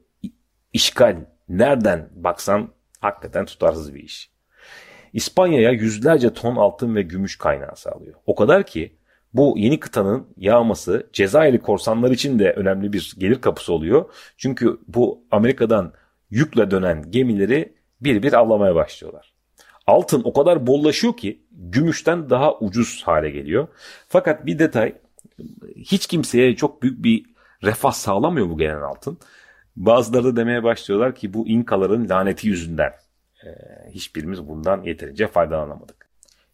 işgal 0.73 1.17
nereden 1.49 2.11
baksan 2.15 2.69
hakikaten 3.01 3.45
tutarsız 3.45 3.95
bir 3.95 4.03
iş. 4.03 4.36
İspanya'ya 5.17 5.71
yüzlerce 5.71 6.33
ton 6.33 6.57
altın 6.57 6.95
ve 6.95 7.03
gümüş 7.03 7.39
kaynağı 7.39 7.77
sağlıyor. 7.77 8.15
O 8.27 8.35
kadar 8.35 8.67
ki 8.67 8.97
bu 9.35 9.55
yeni 9.57 9.81
kıtanın 9.81 10.27
yağması 10.37 11.07
Cezayirli 11.13 11.59
korsanlar 11.59 12.11
için 12.11 12.39
de 12.39 12.53
önemli 12.53 12.93
bir 12.93 13.15
gelir 13.19 13.41
kapısı 13.41 13.73
oluyor. 13.73 14.05
Çünkü 14.37 14.79
bu 14.89 15.25
Amerika'dan 15.31 15.93
yükle 16.31 16.71
dönen 16.71 17.11
gemileri 17.11 17.77
bir 18.01 18.23
bir 18.23 18.33
avlamaya 18.33 18.75
başlıyorlar. 18.75 19.33
Altın 19.87 20.23
o 20.25 20.33
kadar 20.33 20.67
bollaşıyor 20.67 21.17
ki 21.17 21.43
gümüşten 21.51 22.31
daha 22.31 22.59
ucuz 22.59 23.03
hale 23.05 23.31
geliyor. 23.31 23.69
Fakat 24.09 24.47
bir 24.47 24.59
detay 24.59 24.95
hiç 25.77 26.07
kimseye 26.07 26.57
çok 26.57 26.83
büyük 26.83 27.05
bir 27.05 27.25
refah 27.63 27.93
sağlamıyor 27.93 28.49
bu 28.49 28.59
gelen 28.59 28.83
altın. 28.83 29.19
Bazıları 29.77 30.25
da 30.25 30.37
demeye 30.37 30.63
başlıyorlar 30.63 31.15
ki 31.15 31.35
bu 31.35 31.49
İnkaların 31.49 32.09
laneti 32.09 32.49
yüzünden 32.49 32.93
e, 33.45 33.49
hiçbirimiz 33.91 34.49
bundan 34.49 34.83
yeterince 34.83 35.27
faydalanamadık. 35.27 36.09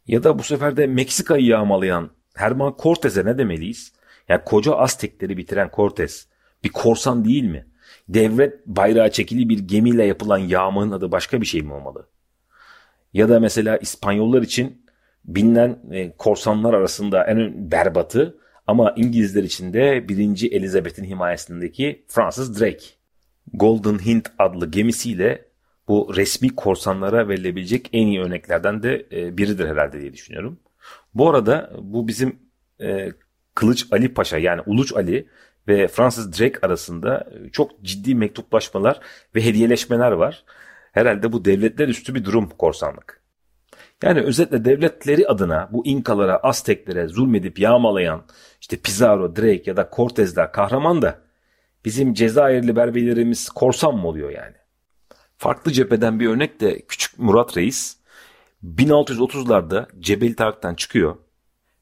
Ya 0.07 0.25
da 0.25 0.39
bu 0.39 0.43
sefer 0.43 0.77
de 0.77 0.87
Meksika'yı 0.87 1.45
yağmalayan 1.45 2.11
Herman 2.35 2.75
Cortez'e 2.83 3.25
ne 3.25 3.39
demeliyiz? 3.39 3.93
Yani 4.29 4.41
koca 4.45 4.75
Aztekleri 4.75 5.37
bitiren 5.37 5.71
Cortez 5.75 6.29
bir 6.65 6.69
korsan 6.69 7.25
değil 7.25 7.45
mi? 7.45 7.67
Devlet 8.09 8.67
bayrağı 8.67 9.11
çekili 9.11 9.49
bir 9.49 9.59
gemiyle 9.59 10.05
yapılan 10.05 10.39
yağmanın 10.39 10.93
adı 10.93 11.13
başka 11.13 11.41
bir 11.41 11.47
şey 11.47 11.63
mi 11.63 11.73
olmalı? 11.73 12.09
Ya 13.13 13.29
da 13.29 13.41
mesela 13.41 13.77
İspanyollar 13.77 14.43
için 14.43 14.87
bilinen 15.25 15.79
e, 15.91 16.17
korsanlar 16.17 16.75
arasında 16.75 17.25
en 17.25 17.71
berbatı 17.71 18.39
ama 18.67 18.95
İngilizler 18.97 19.43
için 19.43 19.73
de 19.73 20.09
1. 20.09 20.53
Elizabeth'in 20.53 21.05
himayesindeki 21.05 22.05
Francis 22.09 22.61
Drake. 22.61 22.85
Golden 23.55 23.99
Hint 23.99 24.29
adlı 24.39 24.71
gemisiyle 24.71 25.45
bu 25.89 26.13
resmi 26.17 26.57
korsanlara 26.57 27.29
verilebilecek 27.29 27.89
en 27.93 28.07
iyi 28.07 28.21
örneklerden 28.21 28.83
de 28.83 29.07
e, 29.13 29.37
biridir 29.37 29.69
herhalde 29.69 30.01
diye 30.01 30.13
düşünüyorum. 30.13 30.59
Bu 31.15 31.31
arada 31.31 31.73
bu 31.83 32.09
bizim 32.09 32.39
e, 32.81 33.13
Kılıç 33.55 33.87
Ali 33.91 34.15
Paşa 34.15 34.39
yani 34.39 34.63
Uluç 34.67 34.93
Ali 34.93 35.29
ve 35.69 35.89
Francis 35.89 36.41
Drake 36.41 36.67
arasında 36.67 37.31
çok 37.53 37.83
ciddi 37.83 38.15
mektuplaşmalar 38.15 39.01
ve 39.35 39.45
hediyeleşmeler 39.45 40.13
var. 40.13 40.45
Herhalde 40.93 41.33
bu 41.33 41.45
devletler 41.45 41.89
üstü 41.89 42.15
bir 42.15 42.25
durum 42.25 42.49
korsanlık. 42.49 43.23
Yani 44.03 44.21
özetle 44.21 44.65
devletleri 44.65 45.29
adına 45.29 45.69
bu 45.73 45.87
İnkalara, 45.87 46.37
Azteklere 46.37 47.09
zulmedip 47.09 47.59
yağmalayan 47.59 48.23
işte 48.61 48.77
Pizarro, 48.77 49.37
Drake 49.37 49.63
ya 49.67 49.77
da 49.77 49.91
Cortez'ler 49.97 50.53
kahraman 50.53 51.03
da 51.03 51.19
bizim 51.85 52.15
Cezayirli 52.15 52.77
berbelerimiz 52.77 53.49
korsan 53.49 53.97
mı 53.97 54.09
oluyor 54.09 54.31
yani? 54.31 54.62
Farklı 55.43 55.73
cepheden 55.73 56.21
bir 56.21 56.27
örnek 56.27 56.61
de 56.61 56.81
Küçük 56.89 57.19
Murat 57.19 57.57
Reis 57.57 57.97
1630'larda 58.65 59.87
Cebeli 60.01 60.37
Tarık'tan 60.37 60.75
çıkıyor 60.75 61.17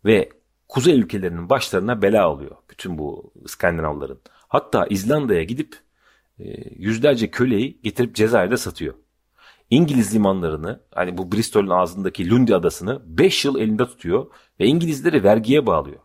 ve 0.05 0.29
kuzey 0.69 1.00
ülkelerinin 1.00 1.50
başlarına 1.50 2.02
bela 2.02 2.25
alıyor. 2.25 2.57
Bütün 2.71 2.99
bu 2.99 3.33
İskandinavların. 3.45 4.21
Hatta 4.49 4.87
İzlanda'ya 4.87 5.43
gidip 5.43 5.76
e, 6.38 6.45
yüzlerce 6.76 7.31
köleyi 7.31 7.81
getirip 7.83 8.14
Cezayir'de 8.14 8.57
satıyor. 8.57 8.95
İngiliz 9.71 10.14
limanlarını 10.14 10.81
hani 10.95 11.19
bu 11.19 11.33
Bristol'ün 11.33 11.71
ağzındaki 11.71 12.31
Lundy 12.31 12.55
adasını 12.55 13.02
5 13.07 13.45
yıl 13.45 13.59
elinde 13.59 13.87
tutuyor 13.87 14.26
ve 14.61 14.67
İngilizleri 14.67 15.25
vergiye 15.25 15.67
bağlıyor. 15.67 16.00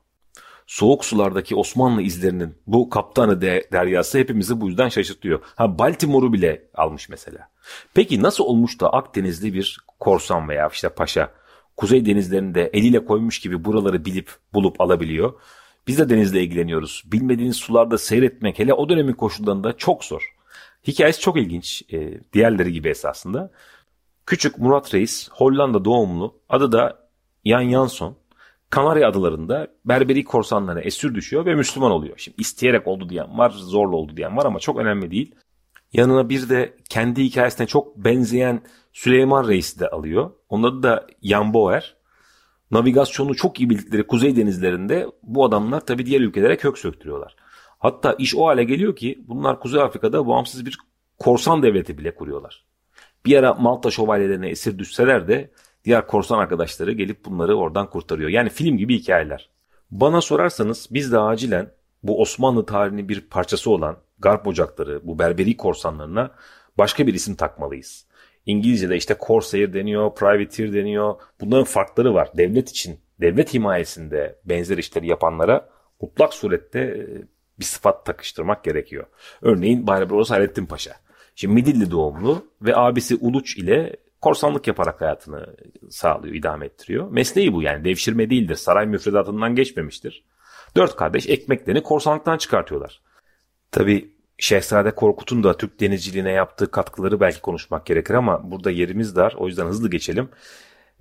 Soğuk 0.67 1.05
sulardaki 1.05 1.55
Osmanlı 1.55 2.01
izlerinin 2.01 2.55
bu 2.67 2.89
kaptanı 2.89 3.41
de, 3.41 3.67
deryası 3.72 4.17
hepimizi 4.17 4.62
bu 4.62 4.67
yüzden 4.67 4.89
şaşırtıyor. 4.89 5.39
Ha 5.55 5.79
Baltimore'u 5.79 6.34
bile 6.34 6.67
almış 6.74 7.10
mesela. 7.10 7.50
Peki 7.93 8.24
nasıl 8.24 8.43
olmuş 8.43 8.79
da 8.79 8.89
Akdenizli 8.89 9.53
bir 9.53 9.77
korsan 10.00 10.50
veya 10.50 10.69
işte 10.74 10.89
paşa 10.89 11.31
Kuzey 11.77 12.05
denizlerinde 12.05 12.69
eliyle 12.74 13.05
koymuş 13.05 13.39
gibi 13.39 13.65
buraları 13.65 14.05
bilip 14.05 14.31
bulup 14.53 14.81
alabiliyor. 14.81 15.34
Biz 15.88 16.00
de 16.00 16.10
denizle 16.10 16.43
ilgileniyoruz. 16.43 17.03
Bilmediğiniz 17.05 17.55
sularda 17.55 17.98
seyretmek 17.98 18.60
hele 18.60 18.74
o 18.74 18.89
dönemin 18.89 19.13
koşullarında 19.13 19.77
çok 19.77 20.03
zor. 20.03 20.36
Hikayesi 20.88 21.22
çok 21.22 21.38
ilginç. 21.38 21.84
E, 21.93 22.19
diğerleri 22.34 22.74
gibi 22.74 22.89
esasında. 22.89 23.51
Küçük 24.25 24.57
Murat 24.57 24.93
Reis 24.93 25.29
Hollanda 25.31 25.86
doğumlu. 25.86 26.39
Adı 26.50 26.72
da 26.72 27.10
Jan 27.45 27.69
Jansson. 27.69 28.15
Kanarya 28.69 29.10
adalarında 29.10 29.67
Berberi 29.86 30.24
korsanlarına 30.24 30.81
esir 30.81 31.15
düşüyor 31.15 31.45
ve 31.45 31.55
Müslüman 31.55 31.91
oluyor. 31.91 32.17
Şimdi 32.17 32.41
isteyerek 32.41 32.88
oldu 32.88 33.10
diyen 33.10 33.38
var, 33.38 33.50
zorla 33.50 33.95
oldu 33.95 34.17
diyen 34.17 34.38
var 34.38 34.45
ama 34.45 34.60
çok 34.60 34.77
önemli 34.77 35.12
değil. 35.12 35.36
Yanına 35.93 36.29
bir 36.29 36.50
de 36.50 36.77
kendi 36.89 37.24
hikayesine 37.24 37.67
çok 37.67 37.98
benzeyen 37.98 38.62
Süleyman 38.93 39.48
Reis'i 39.48 39.79
de 39.79 39.89
alıyor. 39.89 40.31
Onun 40.50 40.63
adı 40.63 40.84
da 40.84 41.07
Jan 41.24 41.53
Boer. 41.53 41.95
Navigasyonu 42.72 43.36
çok 43.36 43.60
iyi 43.60 43.69
bildikleri 43.69 44.07
kuzey 44.07 44.36
denizlerinde 44.36 45.07
bu 45.24 45.45
adamlar 45.45 45.86
tabi 45.86 46.05
diğer 46.05 46.22
ülkelere 46.22 46.57
kök 46.57 46.77
söktürüyorlar. 46.77 47.36
Hatta 47.79 48.13
iş 48.13 48.36
o 48.36 48.45
hale 48.45 48.63
geliyor 48.63 48.95
ki 48.95 49.24
bunlar 49.27 49.60
Kuzey 49.60 49.81
Afrika'da 49.81 50.27
bağımsız 50.27 50.65
bir 50.65 50.77
korsan 51.19 51.63
devleti 51.63 51.98
bile 51.98 52.15
kuruyorlar. 52.15 52.65
Bir 53.25 53.38
ara 53.38 53.53
Malta 53.53 53.91
şövalyelerine 53.91 54.50
esir 54.50 54.79
düşseler 54.79 55.27
de 55.27 55.51
diğer 55.85 56.07
korsan 56.07 56.39
arkadaşları 56.39 56.91
gelip 56.91 57.25
bunları 57.25 57.55
oradan 57.57 57.89
kurtarıyor. 57.89 58.29
Yani 58.29 58.49
film 58.49 58.77
gibi 58.77 58.97
hikayeler. 58.99 59.49
Bana 59.91 60.21
sorarsanız 60.21 60.87
biz 60.91 61.11
de 61.11 61.19
acilen 61.19 61.71
bu 62.03 62.21
Osmanlı 62.21 62.65
tarihinin 62.65 63.09
bir 63.09 63.21
parçası 63.21 63.71
olan 63.71 63.97
Garp 64.19 64.47
ocakları, 64.47 65.07
bu 65.07 65.19
berberi 65.19 65.57
korsanlarına 65.57 66.31
başka 66.77 67.07
bir 67.07 67.13
isim 67.13 67.35
takmalıyız. 67.35 68.07
İngilizce'de 68.45 68.97
işte 68.97 69.17
Corsair 69.27 69.73
deniyor, 69.73 70.15
Privateer 70.15 70.73
deniyor. 70.73 71.15
Bunların 71.41 71.63
farkları 71.63 72.13
var. 72.13 72.29
Devlet 72.37 72.69
için, 72.69 72.99
devlet 73.21 73.53
himayesinde 73.53 74.39
benzer 74.45 74.77
işleri 74.77 75.07
yapanlara 75.07 75.69
mutlak 76.01 76.33
surette 76.33 76.79
e, 76.79 77.05
bir 77.59 77.65
sıfat 77.65 78.05
takıştırmak 78.05 78.63
gerekiyor. 78.63 79.05
Örneğin 79.41 79.87
Barbaros 79.87 80.31
Hayrettin 80.31 80.65
Paşa. 80.65 80.95
Şimdi 81.35 81.53
Midilli 81.53 81.91
doğumlu 81.91 82.45
ve 82.61 82.75
abisi 82.75 83.15
Uluç 83.15 83.57
ile 83.57 83.95
korsanlık 84.25 84.67
yaparak 84.67 85.01
hayatını 85.01 85.55
sağlıyor, 85.89 86.36
idame 86.36 86.65
ettiriyor. 86.65 87.12
Mesleği 87.12 87.53
bu 87.53 87.62
yani 87.62 87.86
devşirme 87.86 88.29
değildir. 88.29 88.55
Saray 88.55 88.86
müfredatından 88.86 89.55
geçmemiştir. 89.55 90.24
Dört 90.75 90.96
kardeş 90.96 91.29
ekmeklerini 91.29 91.84
korsanlıktan 91.84 92.38
çıkartıyorlar. 92.38 93.01
Tabi 93.72 94.15
Şehzade 94.38 94.91
Korkut'un 94.91 95.44
da 95.44 95.58
Türk 95.58 95.79
denizciliğine 95.79 96.32
yaptığı 96.32 96.72
katkıları 96.72 97.20
belki 97.20 97.41
konuşmak 97.41 97.86
gerekir 97.86 98.13
ama 98.13 98.51
burada 98.51 98.72
yerimiz 98.72 99.15
dar. 99.15 99.36
O 99.38 99.48
yüzden 99.48 99.65
hızlı 99.65 99.89
geçelim. 99.89 100.29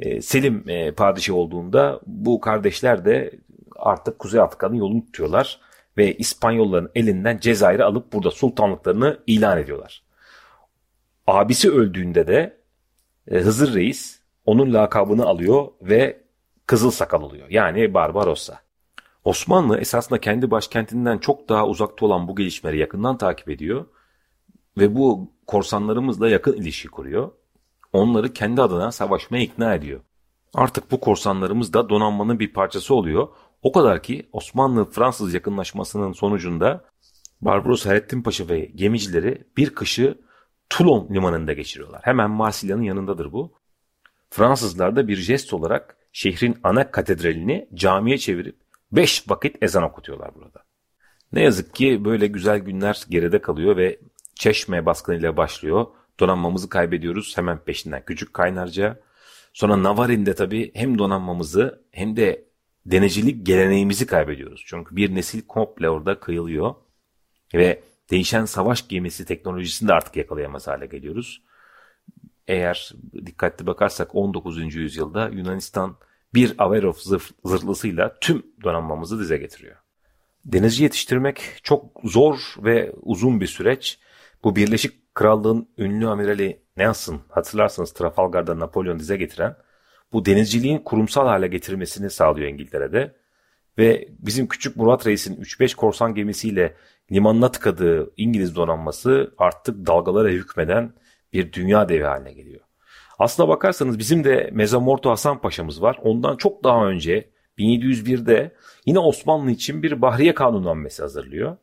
Ee, 0.01 0.23
Selim 0.23 0.65
e, 0.69 0.93
padişah 0.93 1.35
olduğunda 1.35 2.01
bu 2.07 2.41
kardeşler 2.41 3.05
de 3.05 3.31
artık 3.77 4.19
Kuzey 4.19 4.41
Afrika'nın 4.41 4.75
yolunu 4.75 5.05
tutuyorlar 5.07 5.61
ve 5.97 6.15
İspanyolların 6.15 6.91
elinden 6.95 7.39
Cezayir'i 7.39 7.85
alıp 7.85 8.13
burada 8.13 8.31
sultanlıklarını 8.31 9.21
ilan 9.27 9.59
ediyorlar. 9.59 10.03
Abisi 11.27 11.71
öldüğünde 11.71 12.27
de 12.27 12.64
e, 13.31 13.39
Hızır 13.39 13.75
Reis 13.75 14.21
onun 14.47 14.75
lakabını 14.75 15.27
alıyor 15.27 15.69
ve 15.83 16.25
Kızıl 16.67 16.91
Sakal 16.91 17.23
oluyor. 17.23 17.47
Yani 17.51 17.95
Barbarossa. 17.95 18.61
Osmanlı 19.25 19.79
esasında 19.79 20.21
kendi 20.21 20.51
başkentinden 20.51 21.19
çok 21.19 21.49
daha 21.49 21.67
uzakta 21.67 22.07
olan 22.07 22.29
bu 22.29 22.37
gelişmeleri 22.37 22.81
yakından 22.81 23.19
takip 23.19 23.49
ediyor 23.49 23.85
ve 24.79 24.97
bu 24.97 25.31
korsanlarımızla 25.47 26.29
yakın 26.29 26.53
ilişki 26.53 26.89
kuruyor. 26.89 27.31
Onları 27.93 28.33
kendi 28.33 28.63
adına 28.63 28.93
savaşmaya 28.93 29.43
ikna 29.43 29.75
ediyor. 29.75 30.01
Artık 30.55 30.91
bu 30.91 31.01
korsanlarımız 31.01 31.73
da 31.73 31.89
donanmanın 31.89 32.39
bir 32.39 32.53
parçası 32.53 32.95
oluyor. 32.95 33.29
O 33.63 33.73
kadar 33.73 34.03
ki 34.03 34.29
Osmanlı-Fransız 34.33 35.35
yakınlaşmasının 35.35 36.13
sonucunda 36.13 36.85
Barbaros 37.41 37.87
Hayrettin 37.87 38.23
Paşa 38.23 38.49
ve 38.49 38.61
gemicileri 38.61 39.45
bir 39.57 39.71
kışı 39.71 40.19
Toulon 40.71 41.09
limanında 41.15 41.53
geçiriyorlar. 41.53 42.01
Hemen 42.05 42.31
Marsilya'nın 42.31 42.83
yanındadır 42.83 43.33
bu. 43.33 43.53
Fransızlar 44.31 44.97
da 44.97 45.09
bir 45.09 45.17
jest 45.17 45.53
olarak 45.53 45.97
şehrin 46.13 46.59
ana 46.63 46.91
katedralini 46.91 47.69
camiye 47.75 48.19
çevirip 48.19 48.65
Beş 48.93 49.31
vakit 49.31 49.63
ezan 49.63 49.83
okutuyorlar 49.83 50.35
burada. 50.35 50.65
Ne 51.33 51.43
yazık 51.43 51.75
ki 51.75 52.05
böyle 52.05 52.27
güzel 52.27 52.59
günler 52.59 53.05
geride 53.09 53.41
kalıyor 53.41 53.77
ve 53.77 53.99
Çeşme 54.35 54.87
baskınıyla 54.87 55.37
başlıyor. 55.37 55.87
Donanmamızı 56.21 56.69
kaybediyoruz 56.69 57.37
hemen 57.37 57.59
peşinden. 57.59 58.05
Küçük 58.05 58.35
Kaynarca. 58.35 59.01
Sonra 59.53 59.83
Navarin'de 59.83 60.35
tabii 60.35 60.71
hem 60.75 60.99
donanmamızı 60.99 61.83
hem 61.91 62.17
de 62.17 62.45
denecilik 62.87 63.47
geleneğimizi 63.47 64.07
kaybediyoruz. 64.07 64.65
Çünkü 64.67 64.97
bir 64.97 65.15
nesil 65.15 65.43
komple 65.43 65.91
orada 65.91 66.21
kıyılıyor. 66.21 66.75
Ve 67.55 67.83
değişen 68.11 68.45
savaş 68.45 68.89
gemisi 68.89 69.25
teknolojisini 69.25 69.89
de 69.89 69.93
artık 69.93 70.17
yakalayamaz 70.17 70.67
hale 70.67 70.87
geliyoruz. 70.87 71.43
Eğer 72.49 72.93
dikkatli 73.27 73.67
bakarsak 73.67 74.15
19. 74.15 74.75
yüzyılda 74.75 75.29
Yunanistan 75.29 75.97
bir 76.35 76.55
Averov 76.59 76.93
zırhlısıyla 77.45 78.17
tüm 78.21 78.47
donanmamızı 78.65 79.21
dize 79.21 79.37
getiriyor. 79.37 79.77
Denizci 80.45 80.83
yetiştirmek 80.83 81.41
çok 81.63 82.01
zor 82.05 82.55
ve 82.59 82.93
uzun 83.03 83.41
bir 83.41 83.47
süreç. 83.47 83.99
Bu 84.45 84.57
Birleşik 84.57 85.15
Krallığın 85.15 85.69
ünlü 85.79 86.09
amirali 86.09 86.63
Nelson 86.77 87.21
hatırlarsınız 87.29 87.93
Trafalgar'da 87.93 88.59
Napolyon 88.59 88.99
dize 88.99 89.17
getiren 89.17 89.57
bu 90.13 90.25
denizciliğin 90.25 90.79
kurumsal 90.79 91.27
hale 91.27 91.47
getirmesini 91.47 92.11
sağlıyor 92.11 92.49
İngiltere'de. 92.49 93.15
Ve 93.79 94.09
bizim 94.19 94.49
küçük 94.49 94.77
Murat 94.77 95.07
Reis'in 95.07 95.37
3-5 95.37 95.77
korsan 95.77 96.15
gemisiyle 96.15 96.75
limanına 97.13 97.51
tıkadığı 97.51 98.11
İngiliz 98.17 98.57
donanması 98.57 99.35
artık 99.39 99.87
dalgalara 99.87 100.29
hükmeden 100.29 100.93
bir 101.33 101.53
dünya 101.53 101.89
devi 101.89 102.03
haline 102.03 102.33
geliyor. 102.33 102.61
Aslına 103.19 103.49
bakarsanız 103.49 103.99
bizim 103.99 104.25
de 104.25 104.51
Mezamorto 104.53 105.11
Hasan 105.11 105.41
Paşa'mız 105.41 105.83
var. 105.83 105.99
Ondan 106.03 106.37
çok 106.37 106.65
daha 106.65 106.87
önce 106.87 107.31
1701'de 107.59 108.55
yine 108.87 108.99
Osmanlı 108.99 109.51
için 109.51 109.83
bir 109.83 110.03
Bahriye 110.03 110.35
Kanunnamesi 110.35 111.03
hazırlıyor. 111.03 111.57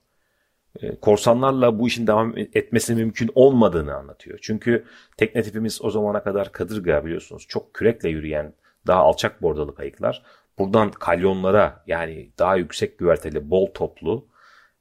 Ee, 0.82 0.96
korsanlarla 0.96 1.80
bu 1.80 1.88
işin 1.88 2.08
devam 2.08 2.38
etmesi 2.38 2.96
mümkün 2.96 3.30
olmadığını 3.36 3.96
anlatıyor. 3.96 4.40
Çünkü 4.42 4.86
tekne 5.18 5.44
tipimiz 5.44 5.82
o 5.82 5.90
zamana 5.90 6.24
kadar 6.24 6.52
kadırga 6.52 7.06
biliyorsunuz. 7.06 7.46
Çok 7.48 7.74
kürekle 7.74 8.10
yürüyen 8.10 8.54
daha 8.88 9.00
alçak 9.00 9.42
bordalı 9.42 9.76
kayıklar. 9.76 10.24
Buradan 10.60 10.92
kalyonlara 10.92 11.84
yani 11.88 12.32
daha 12.40 12.56
yüksek 12.56 13.00
güverteli, 13.00 13.50
bol 13.50 13.68
toplu 13.74 14.28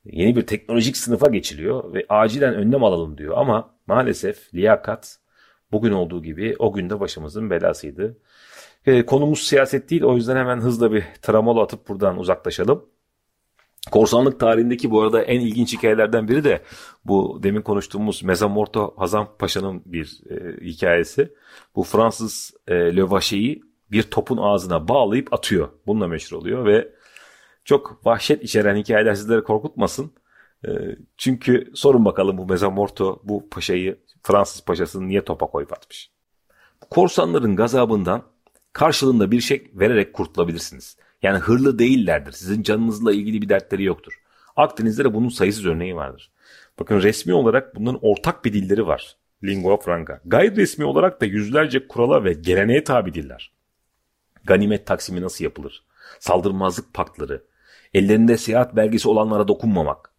yeni 0.05 0.37
bir 0.37 0.47
teknolojik 0.47 0.97
sınıfa 0.97 1.29
geçiliyor 1.29 1.95
ve 1.95 2.07
acilen 2.09 2.55
önlem 2.55 2.85
alalım 2.85 3.19
diyor. 3.19 3.35
Ama 3.39 3.75
maalesef 3.87 4.55
liyakat 4.55 5.19
bugün 5.73 5.93
olduğu 5.93 6.23
gibi 6.23 6.57
o 6.59 6.73
günde 6.73 7.01
başımızın 7.01 7.51
belasıydı. 7.51 8.17
E, 8.87 9.07
konumuz 9.07 9.43
siyaset 9.43 9.91
değil 9.91 10.03
o 10.03 10.17
yüzden 10.17 10.37
hemen 10.37 10.61
hızla 10.61 10.93
bir 10.93 11.05
tramol 11.23 11.59
atıp 11.59 11.89
buradan 11.89 12.19
uzaklaşalım. 12.19 12.87
Korsanlık 13.91 14.41
tarihindeki 14.41 14.91
bu 14.91 15.03
arada 15.03 15.23
en 15.23 15.41
ilginç 15.41 15.73
hikayelerden 15.73 16.29
biri 16.29 16.45
de 16.45 16.63
bu 17.05 17.41
demin 17.43 17.63
konuştuğumuz 17.63 18.23
Mezamorto 18.23 18.95
Hazan 18.97 19.29
Paşa'nın 19.39 19.83
bir 19.87 20.21
e, 20.31 20.65
hikayesi. 20.65 21.35
Bu 21.77 21.83
Fransız 21.83 22.55
e, 22.69 22.75
Lövaşe'yi 22.75 23.63
bir 23.91 24.03
topun 24.03 24.37
ağzına 24.37 24.89
bağlayıp 24.89 25.33
atıyor. 25.33 25.69
Bununla 25.87 26.09
meşhur 26.09 26.37
oluyor 26.37 26.65
ve 26.65 26.93
çok 27.65 28.07
vahşet 28.07 28.43
içeren 28.43 28.77
hikayeler 28.77 29.15
sizleri 29.15 29.43
korkutmasın. 29.43 30.13
E, 30.67 30.71
çünkü 31.17 31.71
sorun 31.75 32.05
bakalım 32.05 32.39
bu 32.39 32.47
Mezamorto 32.47 33.21
bu 33.25 33.49
paşayı 33.51 33.99
Fransız 34.23 34.65
paşasını 34.65 35.09
niye 35.09 35.25
topa 35.25 35.47
koyup 35.47 35.73
atmış. 35.73 36.11
Korsanların 36.91 37.57
gazabından 37.57 38.23
karşılığında 38.73 39.31
bir 39.31 39.41
şey 39.41 39.71
vererek 39.75 40.13
kurtulabilirsiniz. 40.13 40.97
Yani 41.23 41.39
hırlı 41.39 41.79
değillerdir. 41.79 42.33
Sizin 42.33 42.63
canınızla 42.63 43.13
ilgili 43.13 43.43
bir 43.43 43.49
dertleri 43.49 43.85
yoktur. 43.85 44.21
Akdeniz'de 44.57 45.05
de 45.05 45.15
bunun 45.15 45.29
sayısız 45.29 45.67
örneği 45.67 45.97
vardır. 45.97 46.33
Bakın 46.79 47.03
resmi 47.03 47.35
olarak 47.35 47.77
bunların 47.77 48.01
ortak 48.03 48.45
bir 48.45 48.53
dilleri 48.53 48.87
var. 48.87 49.17
Lingua 49.45 49.77
franca. 49.77 50.21
Gayri 50.25 50.57
resmi 50.57 50.85
olarak 50.85 51.21
da 51.21 51.27
yüzlerce 51.27 51.89
kurala 51.89 52.25
ve 52.25 52.33
geleneğe 52.33 52.85
tabi 52.85 53.15
diller. 53.15 53.53
Ganimet 54.45 54.87
taksimi 54.87 55.21
nasıl 55.21 55.45
yapılır? 55.45 55.85
Saldırmazlık 56.19 56.95
paktları. 56.95 57.45
Ellerinde 57.95 58.37
seyahat 58.37 58.77
belgesi 58.77 59.09
olanlara 59.09 59.49
dokunmamak. 59.49 60.11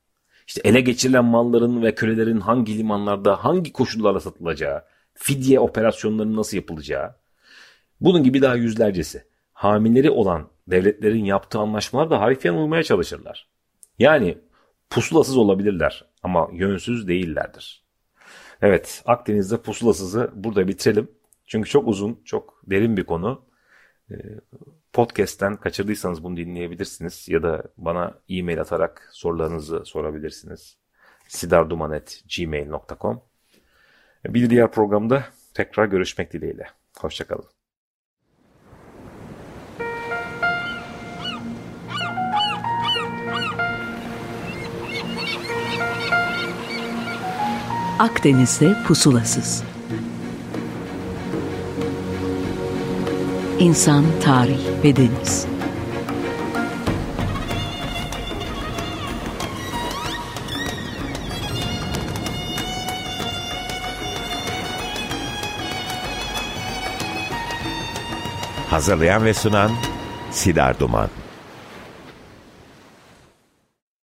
İşte 0.48 0.62
ele 0.64 0.82
geçirilen 0.82 1.26
malların 1.26 1.82
ve 1.84 1.96
kölelerin 1.96 2.40
hangi 2.40 2.78
limanlarda 2.78 3.44
hangi 3.46 3.74
koşullarla 3.74 4.20
satılacağı, 4.20 4.84
fidye 5.14 5.60
operasyonlarının 5.60 6.38
nasıl 6.38 6.58
yapılacağı. 6.58 7.16
Bunun 8.02 8.24
gibi 8.24 8.42
daha 8.42 8.56
yüzlercesi. 8.56 9.24
Hamileri 9.54 10.10
olan 10.10 10.48
devletlerin 10.68 11.26
yaptığı 11.26 11.60
anlaşmalar 11.60 12.10
da 12.10 12.22
harifiyen 12.22 12.54
uymaya 12.54 12.84
çalışırlar. 12.84 13.48
Yani 14.00 14.38
pusulasız 14.90 15.38
olabilirler 15.38 16.06
ama 16.24 16.50
yönsüz 16.54 17.08
değillerdir. 17.08 17.84
Evet 18.62 19.04
Akdeniz'de 19.06 19.62
pusulasızı 19.62 20.32
burada 20.34 20.68
bitirelim. 20.68 21.12
Çünkü 21.46 21.70
çok 21.70 21.88
uzun, 21.88 22.22
çok 22.26 22.62
derin 22.64 22.98
bir 22.98 23.04
konu. 23.04 23.42
Podcast'ten 24.94 25.56
kaçırdıysanız 25.56 26.24
bunu 26.24 26.38
dinleyebilirsiniz 26.38 27.30
ya 27.30 27.44
da 27.44 27.64
bana 27.78 28.14
e-mail 28.30 28.62
atarak 28.62 29.10
sorularınızı 29.12 29.86
sorabilirsiniz. 29.86 30.78
sidarduman.gmail.com 31.28 33.22
Bir 34.26 34.50
diğer 34.50 34.72
programda 34.72 35.26
tekrar 35.54 35.86
görüşmek 35.86 36.34
dileğiyle. 36.34 36.68
Hoşçakalın. 37.00 37.46
Akdeniz'de 48.00 48.76
pusulasız. 48.88 49.71
İnsan, 53.62 54.06
tarih 54.24 54.60
ve 54.84 54.96
deniz. 54.96 55.48
Hazırlayan 68.70 69.26
ve 69.26 69.34
sunan 69.34 69.72
Sidar 70.32 70.80
Duman 70.80 71.10